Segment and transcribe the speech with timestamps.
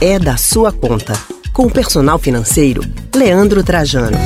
[0.00, 1.12] é da sua conta.
[1.52, 2.80] Com o personal financeiro,
[3.14, 4.16] Leandro Trajano.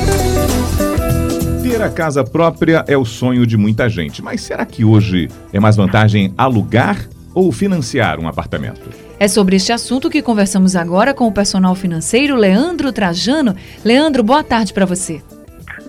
[1.61, 5.59] Ter a casa própria é o sonho de muita gente, mas será que hoje é
[5.59, 8.89] mais vantagem alugar ou financiar um apartamento?
[9.19, 13.53] É sobre este assunto que conversamos agora com o personal financeiro Leandro Trajano.
[13.83, 15.21] Leandro, boa tarde para você.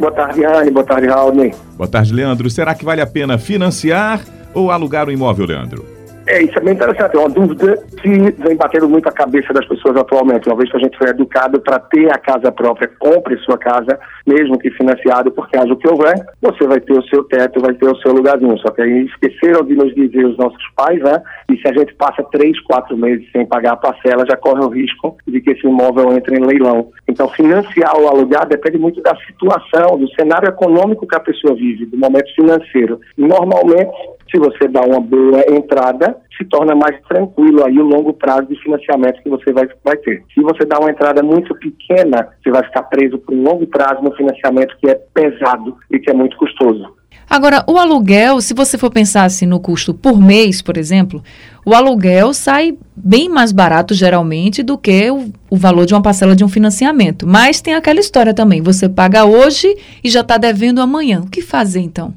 [0.01, 0.71] Boa tarde, Anne.
[0.73, 1.53] Boa tarde, Raul.
[1.77, 2.51] Boa tarde, Leandro.
[2.51, 4.21] Será que vale a pena financiar
[4.53, 5.96] ou alugar o um imóvel, Leandro?
[6.29, 7.15] É, isso é bem interessante.
[7.15, 10.49] É uma dúvida que vem batendo muito a cabeça das pessoas atualmente.
[10.49, 13.99] Uma vez que a gente foi educado para ter a casa própria, compre sua casa,
[14.27, 17.75] mesmo que financiado, porque haja o que houver, você vai ter o seu teto, vai
[17.75, 18.59] ter o seu lugarzinho.
[18.59, 21.23] Só que aí esqueceram de nos dizer os nossos pais, né?
[21.49, 24.69] E se a gente passa três, quatro meses sem pagar a parcela, já corre o
[24.69, 26.91] risco de que esse imóvel entre em leilão.
[27.07, 31.87] Então, financiar ou alugar depende muito da situação, do cenário econômico que a pessoa vive,
[31.87, 33.01] do momento financeiro.
[33.17, 38.47] Normalmente, se você dá uma boa entrada, se torna mais tranquilo aí o longo prazo
[38.47, 40.23] de financiamento que você vai, vai ter.
[40.35, 44.03] Se você dá uma entrada muito pequena, você vai ficar preso por um longo prazo
[44.03, 46.95] no financiamento que é pesado e que é muito custoso.
[47.29, 51.25] Agora, o aluguel, se você for pensar assim no custo por mês, por exemplo,
[51.65, 56.37] o aluguel sai bem mais barato geralmente do que o, o valor de uma parcela
[56.37, 57.27] de um financiamento.
[57.27, 61.23] Mas tem aquela história também, você paga hoje e já está devendo amanhã.
[61.23, 62.15] O que fazer então?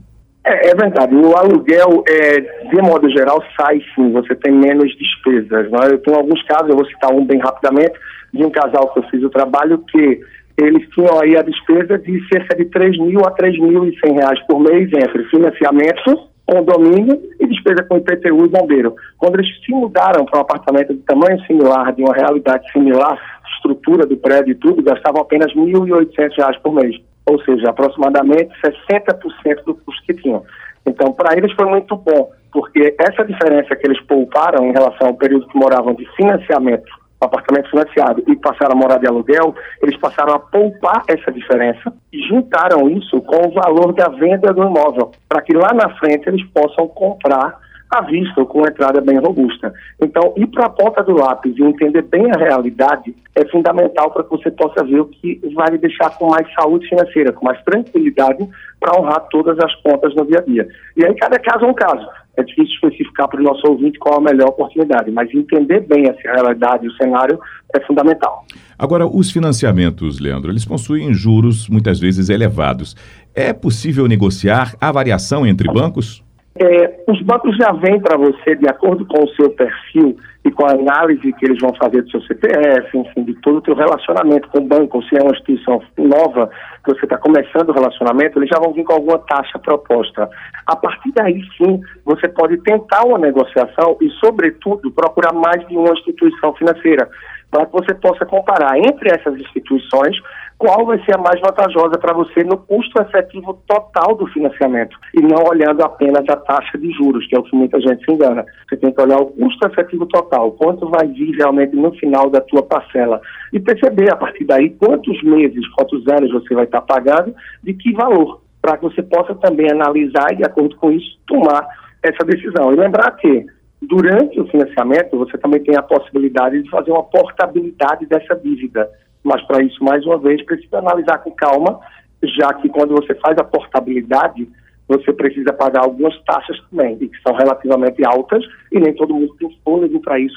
[0.49, 1.15] É, é, verdade.
[1.15, 4.11] O aluguel, é, de modo geral, sai sim.
[4.13, 5.69] Você tem menos despesas.
[5.69, 5.91] Não é?
[5.91, 7.93] Eu tenho alguns casos, eu vou citar um bem rapidamente,
[8.33, 10.19] de um casal que eu fiz o trabalho que
[10.57, 14.89] eles tinham aí a despesa de cerca de 3 mil a 3.100 reais por mês
[14.91, 18.95] entre financiamento, condomínio e despesa com IPTU e bombeiro.
[19.19, 23.17] Quando eles se mudaram para um apartamento de tamanho similar, de uma realidade similar,
[23.55, 29.63] estrutura do prédio e tudo, gastavam apenas 1.800 reais por mês ou seja, aproximadamente 60%
[29.63, 29.75] do
[30.13, 30.43] que tinham.
[30.85, 35.13] Então, para eles foi muito bom, porque essa diferença que eles pouparam em relação ao
[35.13, 36.89] período que moravam de financiamento,
[37.21, 42.27] apartamento financiado, e passaram a morar de aluguel, eles passaram a poupar essa diferença e
[42.27, 46.43] juntaram isso com o valor da venda do imóvel, para que lá na frente eles
[46.51, 49.73] possam comprar à vista ou com entrada bem robusta.
[50.01, 54.23] Então, ir para a ponta do lápis e entender bem a realidade é fundamental para
[54.23, 57.61] que você possa ver o que vai lhe deixar com mais saúde financeira, com mais
[57.63, 58.47] tranquilidade
[58.79, 60.67] para honrar todas as contas no dia a dia.
[60.95, 62.07] E aí, cada caso é um caso.
[62.37, 66.21] É difícil especificar para o nosso ouvinte qual a melhor oportunidade, mas entender bem essa
[66.31, 67.39] realidade o cenário
[67.75, 68.45] é fundamental.
[68.77, 72.95] Agora, os financiamentos, Leandro, eles possuem juros muitas vezes elevados.
[73.35, 76.23] É possível negociar a variação entre bancos?
[76.61, 80.65] É, os bancos já vêm para você, de acordo com o seu perfil e com
[80.65, 84.49] a análise que eles vão fazer do seu CPF, enfim, de todo o seu relacionamento
[84.49, 86.49] com o banco, se é uma instituição nova,
[86.83, 90.29] que você está começando o relacionamento, eles já vão vir com alguma taxa proposta.
[90.67, 95.93] A partir daí, sim, você pode tentar uma negociação e, sobretudo, procurar mais de uma
[95.93, 97.09] instituição financeira,
[97.51, 100.15] para que você possa comparar entre essas instituições
[100.59, 105.21] qual vai ser a mais vantajosa para você no custo efetivo total do financiamento e
[105.21, 108.45] não olhando apenas a taxa de juros, que é o que muita gente se engana.
[108.67, 112.41] Você tem que olhar o custo efetivo total, quanto vai vir realmente no final da
[112.41, 113.21] tua parcela
[113.53, 117.33] e perceber a partir daí quantos meses, quantos anos você vai estar pagando,
[117.63, 121.65] de que valor, para que você possa também analisar e de acordo com isso tomar
[122.03, 122.73] essa decisão.
[122.73, 123.45] E lembrar que
[123.81, 128.89] durante o financiamento você também tem a possibilidade de fazer uma portabilidade dessa dívida.
[129.23, 131.79] Mas para isso, mais uma vez, precisa analisar com calma,
[132.23, 134.47] já que quando você faz a portabilidade,
[134.89, 139.35] você precisa pagar algumas taxas também, e que são relativamente altas, e nem todo mundo
[139.39, 140.35] tem fôlego para isso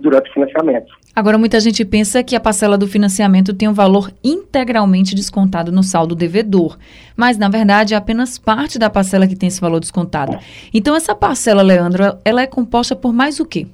[0.00, 0.86] durante o financiamento.
[1.14, 5.82] Agora, muita gente pensa que a parcela do financiamento tem um valor integralmente descontado no
[5.82, 6.78] saldo devedor,
[7.16, 10.38] mas, na verdade, é apenas parte da parcela que tem esse valor descontado.
[10.72, 13.66] Então, essa parcela, Leandro, ela é composta por mais o quê?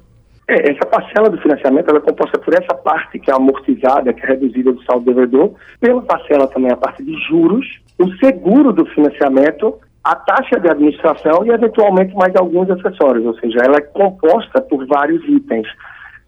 [0.47, 4.29] É, essa parcela do financiamento é composta por essa parte que é amortizada, que é
[4.29, 7.65] reduzida do saldo devedor, pela parcela também a parte de juros,
[7.97, 9.75] o seguro do financiamento,
[10.05, 14.85] a taxa de administração e eventualmente mais alguns acessórios, ou seja, ela é composta por
[14.85, 15.67] vários itens.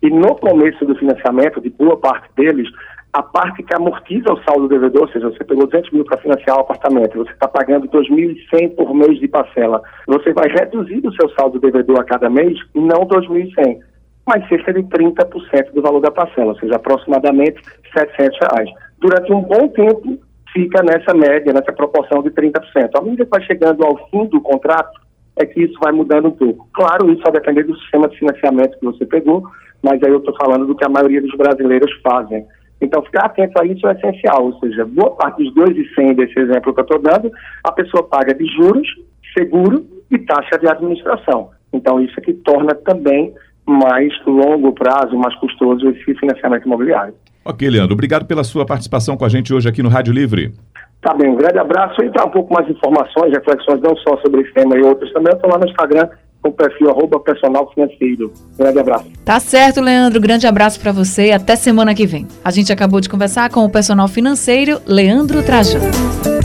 [0.02, 2.68] E no começo do financiamento, de boa parte deles,
[3.14, 6.58] a parte que amortiza o saldo devedor, ou seja, você pegou 200 mil para financiar
[6.58, 11.30] o apartamento, você está pagando 2.100 por mês de parcela, você vai reduzir o seu
[11.36, 13.80] saldo devedor a cada mês, não 2.100
[14.28, 17.62] mas cerca de 30% do valor da parcela, ou seja, aproximadamente
[17.98, 18.70] 700 reais.
[19.00, 20.20] Durante um bom tempo,
[20.54, 22.90] fica nessa média, nessa proporção de 30%.
[22.96, 25.00] À medida que vai chegando ao fim do contrato,
[25.38, 26.68] é que isso vai mudando um pouco.
[26.74, 29.44] Claro, isso vai depender do sistema de financiamento que você pegou,
[29.84, 32.46] mas aí eu estou falando do que a maioria dos brasileiros fazem.
[32.82, 36.74] Então, ficar atento a isso é essencial, ou seja, boa parte dos 2,100 desse exemplo
[36.74, 37.32] que eu estou dando,
[37.64, 38.88] a pessoa paga de juros,
[39.36, 41.52] seguro e taxa de administração.
[41.74, 43.34] Então, isso é que torna também
[43.66, 47.14] mais longo prazo, mais custoso esse financiamento imobiliário.
[47.48, 47.94] Ok, Leandro.
[47.94, 50.54] Obrigado pela sua participação com a gente hoje aqui no Rádio Livre.
[51.02, 52.04] Tá bem, um grande abraço.
[52.04, 55.12] E para um pouco mais de informações, reflexões não só sobre esse tema e outros
[55.14, 56.10] também, eu estou lá no Instagram
[56.42, 58.34] com o perfil arroba personal financeiro.
[58.58, 59.06] Grande abraço.
[59.24, 60.20] Tá certo, Leandro.
[60.20, 62.28] Grande abraço para você e até semana que vem.
[62.44, 66.37] A gente acabou de conversar com o personal financeiro Leandro Trajano.